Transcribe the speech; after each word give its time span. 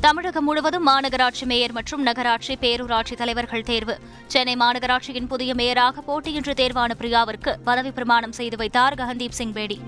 தமிழகம் 0.00 0.44
முழுவதும் 0.44 0.86
மாநகராட்சி 0.86 1.44
மேயர் 1.44 1.72
மற்றும் 1.72 2.02
நகராட்சி 2.02 2.54
பேரூராட்சி 2.54 3.14
தலைவர்கள் 3.16 3.62
தேர்வு. 3.62 3.98
சென்னை 4.26 4.56
மாநகராட்சியின் 4.56 5.26
புதிய 5.26 5.54
மேயராக 5.54 6.02
போட்டியின்றி 6.06 6.52
தேர்வான 6.52 6.90
பிரியாவிற்கு 6.98 7.56
பதவி 7.64 7.90
பிரமாணம் 7.90 8.32
செய்து 8.32 8.56
வைத்தார் 8.56 8.94
ககன்தீப் 8.94 9.30
சிங் 9.30 9.52
பேடி. 9.52 9.80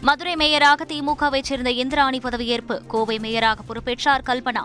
மதுரை 0.00 0.34
மேயராக 0.34 0.84
திமுகவைச் 0.84 1.42
சேர்ந்த 1.42 1.70
இந்திராணி 1.70 2.18
பதவியேற்பு. 2.18 2.86
கோவை 2.86 3.18
மேயராக 3.18 3.58
பொறுப்பேற்றார் 3.68 4.22
கல்பனா. 4.26 4.64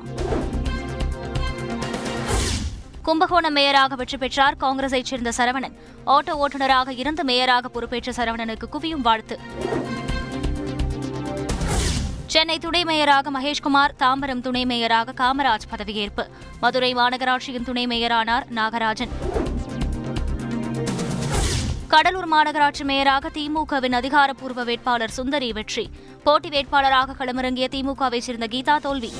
கும்பகோணம் 3.03 3.55
மேயராக 3.55 3.95
வெற்றி 3.95 4.17
பெற்றார் 4.17 4.57
காங்கிரஸைச் 4.59 5.05
சேர்ந்த 5.05 5.31
சரவணன். 5.37 5.75
ஆட்டோ 6.05 6.45
ஓட்டுநராக 6.45 6.89
இருந்து 6.89 7.23
மேயராக 7.23 7.67
பொறுப்பேற்ற 7.67 8.11
சரவணனுக்கு 8.11 8.63
குவியும் 8.71 9.01
வாழ்த்து. 9.01 9.39
சென்னை 12.33 12.57
துணை 12.57 12.83
மேயராக 12.83 13.31
மகேஷ்குமார் 13.31 13.93
தாம்பரம் 13.99 14.41
துணை 14.41 14.65
மேயராக 14.65 15.13
காமராஜ் 15.21 15.65
பதவியேற்பு. 15.71 16.23
மதுரை 16.59 16.95
மாநகராட்சியின் 16.95 17.63
துணை 17.63 17.87
மேயரானார் 17.87 18.45
நாகராஜன். 18.55 19.13
கடலூர் 21.87 22.27
மாநகராட்சி 22.33 22.83
மேயராக 22.83 23.29
திமுகவின் 23.37 23.91
அதிகாரப்பூர்வ 23.91 24.63
வேட்பாளர் 24.63 25.09
சுந்தரி 25.09 25.51
வெற்றி. 25.51 25.89
போட்டி 26.23 26.49
வேட்பாளராக 26.49 27.15
களமிறங்கிய 27.19 27.67
திமுகவைச் 27.75 28.27
சேர்ந்த 28.27 28.47
கீதா 28.47 28.77
தோல்வி. 28.77 29.11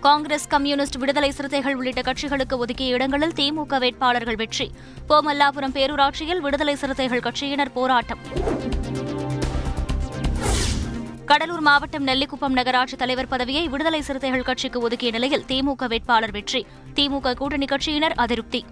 காங்கிரஸ் 0.00 0.48
கம்யூனிஸ்ட் 0.48 0.96
விடுதலை 0.96 1.30
சிறுத்தைகள் 1.30 1.74
உள்ளிட்ட 1.74 2.00
கட்சிகளுக்கு 2.00 2.56
ஒதுக்கிய 2.56 2.94
இடங்களில் 2.94 3.36
திமுக 3.36 3.78
வேட்பாளர்கள் 3.78 4.36
வெற்றி. 4.36 4.70
போமல்லாபுரம் 5.08 5.76
பேரூராட்சியில் 5.78 6.40
விடுதலை 6.40 6.74
சிறுத்தைகள் 6.74 7.20
கட்சியினர் 7.20 7.72
போராட்டம். 7.72 8.18
கடலூர் 11.30 11.60
மாவட்டம் 11.60 12.06
நெல்லிக்குப்பம் 12.06 12.56
நகராட்சி 12.58 12.96
தலைவர் 12.96 13.28
பதவியை 13.28 13.68
விடுதலை 13.68 14.00
சிறுத்தைகள் 14.00 14.42
கட்சிக்கு 14.42 14.80
ஒதுக்கிய 14.80 15.10
நிலையில் 15.10 15.44
திமுக 15.48 15.86
வேட்பாளர் 15.88 16.30
வெற்றி. 16.30 16.66
திமுக 16.94 17.32
கூட்டணி 17.34 17.64
கட்சியினர் 17.64 18.14
அதிருப்தி. 18.24 18.64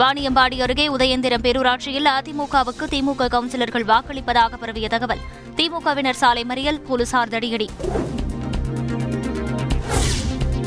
வாணியம்பாடி 0.00 0.58
அருகே 0.60 0.86
உதயந்திரம் 0.88 1.44
பேரூராட்சியில் 1.46 2.08
அதிமுகவுக்கு 2.18 2.86
திமுக 2.94 3.28
கவுன்சிலர்கள் 3.34 3.86
வாக்களிப்பதாக 3.92 4.56
பரவிய 4.56 4.88
தகவல். 4.88 5.18
திமுகவினர் 5.56 6.20
சாலை 6.22 6.44
மறியல் 6.44 6.80
போலீசார் 6.80 7.28
தடியடி. 7.28 7.68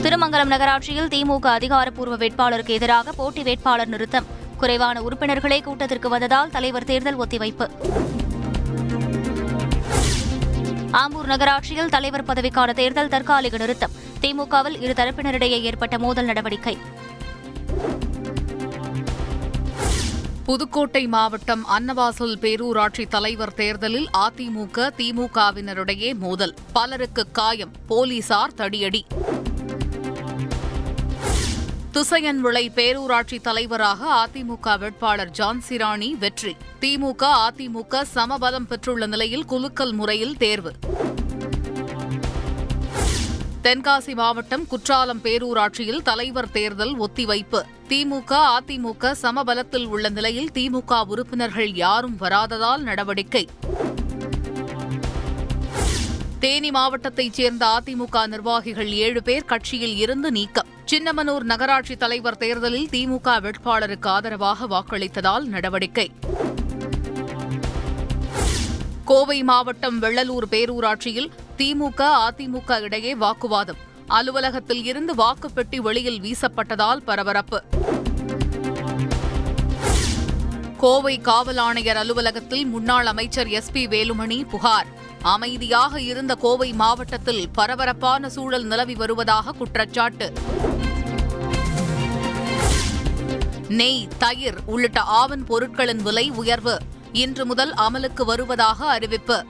திருமங்கலம் 0.01 0.53
நகராட்சியில் 0.53 1.07
திமுக 1.07 1.47
அதிகாரப்பூர்வ 1.57 2.17
வேட்பாளருக்கு 2.17 2.75
எதிராக 2.79 3.11
போட்டி 3.11 3.43
வேட்பாளர் 3.43 3.87
நிறுத்தம். 3.87 4.25
குறைவான 4.57 5.01
உறுப்பினர்களே 5.01 5.61
கூட்டத்திற்கு 5.61 6.09
வந்ததால் 6.09 6.49
தலைவர் 6.49 6.83
தேர்தல் 6.83 7.19
ஒத்திவைப்பு. 7.19 7.67
ஆம்பூர் 10.91 11.25
நகராட்சியில் 11.25 11.89
தலைவர் 11.89 12.23
பதவிக்கான 12.23 12.73
தேர்தல் 12.73 13.07
தற்காலிக 13.07 13.57
நிறுத்தம். 13.57 13.91
திமுகவில் 14.21 14.81
இரு 14.81 14.93
தரப்பினரிடையே 14.93 15.61
ஏற்பட்ட 15.61 15.97
மோதல் 15.97 16.25
நடவடிக்கை. 16.25 16.77
புதுக்கோட்டை 20.45 21.07
மாவட்டம் 21.07 21.65
அன்னவாசல் 21.79 22.35
பேரூராட்சி 22.41 23.07
தலைவர் 23.07 23.53
தேர்தலில் 23.53 24.09
அதிமுக 24.17 24.89
திமுகவினரிடையே 24.97 26.13
மோதல். 26.13 26.55
பலருக்கு 26.73 27.31
காயம் 27.31 27.71
போலீசார் 27.87 28.53
தடியடி. 28.53 29.01
துசையன் 31.93 32.37
விளை 32.37 32.71
பேரூராட்சி 32.75 33.41
தலைவராக 33.41 34.27
அதிமுக 34.27 34.79
வேட்பாளர் 34.79 35.29
ஜான்சிராணி 35.29 36.11
வெற்றி. 36.11 36.55
திமுக 36.81 37.23
அதிமுக 37.23 38.03
சமபலம் 38.15 38.67
பெற்றுள்ள 38.69 39.05
நிலையில் 39.05 39.45
குலுக்கல் 39.45 39.93
முறையில் 39.93 40.37
தேர்வு. 40.37 40.71
தென்காசி 43.63 44.13
மாவட்டம் 44.13 44.67
குற்றாலம் 44.67 45.19
பேரூராட்சியில் 45.23 46.01
தலைவர் 46.01 46.51
தேர்தல் 46.51 46.99
ஒத்திவைப்பு. 46.99 47.61
திமுக 47.89 48.37
அதிமுக 48.59 49.15
சமபலத்தில் 49.21 49.85
உள்ள 49.85 50.09
நிலையில் 50.09 50.49
திமுக 50.53 51.05
உறுப்பினர்கள் 51.05 51.73
யாரும் 51.73 52.17
வராததால் 52.19 52.77
நடவடிக்கை. 52.77 53.47
தேனி 56.39 56.69
மாவட்டத்தைச் 56.71 57.33
சேர்ந்த 57.33 57.65
அதிமுக 57.65 58.27
நிர்வாகிகள் 58.27 58.91
ஏழு 58.91 59.23
பேர் 59.23 59.45
கட்சியில் 59.45 59.97
இருந்து 59.97 60.31
நீக்கம். 60.31 60.70
சின்னமனூர் 60.91 61.43
நகராட்சி 61.43 61.97
தலைவர் 61.97 62.37
தேர்தலில் 62.37 62.87
திமுக 62.91 63.23
வேட்பாளருக்கு 63.23 64.05
ஆதரவாக 64.05 64.65
வாக்களித்ததால் 64.67 65.43
நடவடிக்கை. 65.43 66.11
கோவை 69.05 69.43
மாவட்டம் 69.43 70.01
வெள்ளலூர் 70.01 70.43
பேரூராட்சியில் 70.49 71.31
திமுக 71.57 72.07
அதிமுக 72.29 72.81
இடையே 72.81 73.15
வாக்குவாதம். 73.15 73.77
அலுவலகத்தில் 74.07 74.83
இருந்து 74.83 75.15
வாக்குப்பெட்டி 75.15 75.77
வெளியில் 75.77 76.21
வீசப்பட்டதால் 76.21 77.01
பரபரப்பு. 77.05 77.63
கோவை 80.81 81.17
காவல் 81.17 81.57
ஆணையர் 81.57 81.97
அலுவலகத்தில் 81.97 82.65
முன்னாள் 82.65 83.05
அமைச்சர் 83.05 83.47
எஸ் 83.47 83.71
பி 83.71 83.87
வேலுமணி 83.87 84.49
புகார். 84.49 84.87
அமைதியாக 85.21 86.01
இருந்த 86.01 86.35
கோவை 86.35 86.73
மாவட்டத்தில் 86.73 87.49
பரபரப்பான 87.49 88.29
சூழல் 88.29 88.63
நிலவி 88.63 88.93
வருவதாக 88.93 89.51
குற்றச்சாட்டு. 89.51 90.33
நெய் 93.67 94.07
தயிர் 94.17 94.57
உள்ளிட்ட 94.65 95.01
ஆவண் 95.01 95.43
பொருட்களின் 95.43 96.01
விலை 96.01 96.29
உயர்வு. 96.29 96.77
இன்று 97.11 97.45
முதல் 97.45 97.73
அமலுக்கு 97.73 98.25
வருவதாக 98.25 98.85
அறிவிப்பு. 98.85 99.45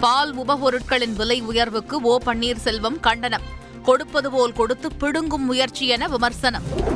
பால் 0.00 0.38
உபபொருட்களின் 0.38 1.12
விலை 1.12 1.40
உயர்வுக்கு 1.42 2.00
ஓ 2.00 2.18
பன்னீர்செல்வம் 2.26 3.00
கண்டனம். 3.00 3.42
கொடுப்பது 3.82 4.30
போல் 4.30 4.52
கொடுத்து 4.52 4.92
பிடுங்கும் 4.92 5.44
முயற்சி 5.44 5.86
என 5.86 6.08
விமர்சனம். 6.08 6.94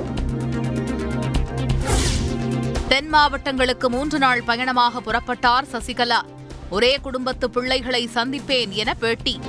தென் 2.91 3.09
மாவட்டங்களுக்கு 3.09 3.91
மூன்று 3.91 4.19
நாள் 4.19 4.43
பயணமாக 4.43 5.01
புறப்பட்டார் 5.01 5.67
சசிகலா. 5.73 6.19
ஒரே 6.71 6.99
குடும்பத்து 7.03 7.51
பிள்ளைகளை 7.51 8.09
சந்திப்பேன் 8.15 8.69
என 8.69 8.95
பேட்டி. 8.95 9.41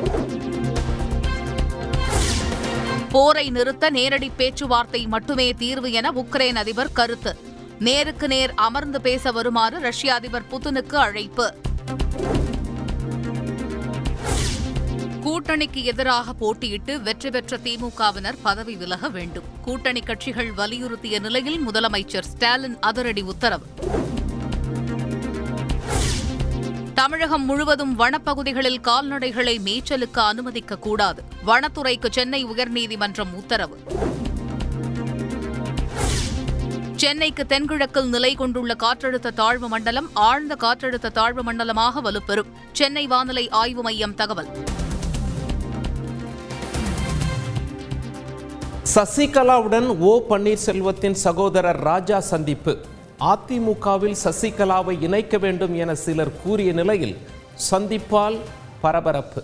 போரை 3.10 3.50
நிறுத்த 3.50 3.90
நேரடி 3.90 4.32
பேச்சுவார்த்தை 4.36 5.08
மட்டுமே 5.08 5.54
தீர்வு 5.54 5.92
என 5.92 6.12
உக்ரைன் 6.12 6.56
அதிபர் 6.56 6.92
கருத்து. 6.92 7.36
நேருக்கு 7.80 8.28
நேர் 8.28 8.54
அமர்ந்து 8.56 9.02
பேச 9.02 9.32
வருமாறு 9.32 9.80
ரஷ்ய 9.80 10.14
அதிபர் 10.14 10.50
புதினுக்கு 10.52 10.96
அழைப்பு. 10.96 11.56
கூட்டணிக்கு 15.62 15.84
எதிராக 15.84 16.34
போட்டியிட்டு 16.34 17.02
வெற்றி 17.02 17.30
பெற்ற 17.30 17.58
திமுகவினர் 17.58 18.38
பதவி 18.42 18.76
விலக 18.76 19.10
வேண்டும். 19.10 19.44
கூட்டணி 19.62 20.00
கட்சிகள் 20.00 20.52
வலியுறுத்திய 20.58 21.20
நிலையில் 21.20 21.68
முதலமைச்சர் 21.68 22.24
ஸ்டாலின் 22.24 22.80
அதிரடி 22.80 23.22
உத்தரவு. 23.22 23.66
தமிழகம் 26.94 27.46
முழுவதும் 27.46 28.00
வனப்பகுதிகளில் 28.00 28.82
கால்நடைகளை 28.82 29.56
மேய்ச்சலுக்கு 29.66 30.20
அனுமதிக்க 30.20 30.78
கூடாது. 30.78 31.24
வனத்துறைக்கு 31.46 32.10
சென்னை 32.12 32.46
உயர்நீதிமன்றம் 32.46 33.34
உத்தரவு. 33.36 33.78
சென்னைக்கு 36.96 37.46
தென்கிழக்கில் 37.46 38.10
நிலை 38.10 38.36
கொண்டுள்ள 38.36 38.76
காற்றழுத்த 38.80 39.30
தாழ்வு 39.30 39.70
மண்டலம் 39.70 40.10
ஆழ்ந்த 40.14 40.58
காற்றழுத்த 40.60 41.12
தாழ்வு 41.12 41.44
மண்டலமாக 41.44 42.12
வலுப்பெறும். 42.12 42.52
சென்னை 42.72 43.08
வானிலை 43.08 43.50
ஆய்வு 43.50 43.82
மையம் 43.82 44.16
தகவல். 44.16 44.80
சசிகலாவுடன் 48.96 49.98
ஓ 50.00 50.22
பன்னீர்செல்வத்தின் 50.30 51.18
சகோதரர் 51.26 51.80
ராஜா 51.80 52.20
சந்திப்பு. 52.20 52.74
அதிமுகவில் 53.20 54.16
சசிகலாவை 54.24 55.02
இணைக்க 55.02 55.38
வேண்டும் 55.38 55.76
என 55.76 55.96
சிலர் 55.96 56.32
கூறிய 56.44 56.72
நிலையில் 56.74 57.18
சந்திப்பால் 57.72 58.38
பரபரப்பு. 58.82 59.44